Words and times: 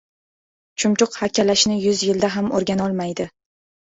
•Chumchuq 0.83 1.17
hakkalashni 1.23 1.77
yuz 1.81 2.01
yilda 2.07 2.31
ham 2.37 2.49
o‘rganolmaydi. 2.61 3.29